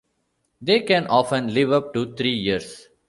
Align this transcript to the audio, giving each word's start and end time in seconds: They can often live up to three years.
They 0.63 0.79
can 0.79 1.05
often 1.05 1.53
live 1.53 1.71
up 1.71 1.93
to 1.93 2.15
three 2.15 2.33
years. 2.33 2.89